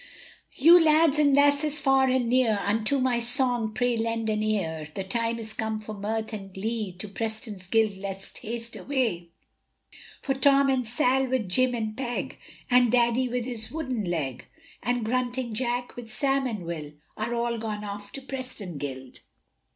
You 0.55 0.83
lads 0.83 1.19
and 1.19 1.35
lasses 1.35 1.77
far 1.79 2.07
and 2.07 2.27
near, 2.27 2.57
Unto 2.65 2.97
my 2.97 3.19
song 3.19 3.71
pray 3.71 3.95
lend 3.95 4.31
an 4.31 4.41
ear, 4.41 4.89
The 4.95 5.03
time 5.03 5.37
is 5.37 5.53
come 5.53 5.77
for 5.79 5.93
mirth 5.93 6.33
and 6.33 6.51
glee, 6.51 6.93
To 6.93 7.07
Preston 7.07 7.57
Guild 7.69 7.97
let's 7.97 8.35
haste 8.39 8.75
away, 8.75 9.29
For 10.23 10.33
Tom 10.33 10.69
and 10.71 10.87
Sal 10.87 11.27
with 11.27 11.47
Jim 11.47 11.75
and 11.75 11.95
Peg, 11.95 12.39
And 12.71 12.91
daddy 12.91 13.27
with 13.29 13.45
his 13.45 13.69
wooden 13.69 14.03
leg, 14.05 14.47
And 14.81 15.05
grunting 15.05 15.53
Jack 15.53 15.95
with 15.95 16.09
Sam 16.09 16.47
and 16.47 16.65
Will, 16.65 16.93
Are 17.15 17.35
all 17.35 17.59
gone 17.59 17.83
off 17.83 18.11
to 18.13 18.23
Preston 18.23 18.79
Guild. 18.79 19.19